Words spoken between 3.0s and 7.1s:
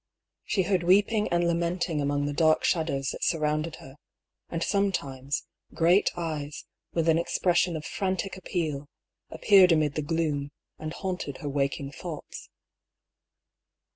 that surrounded her; and sometimes great eyes, with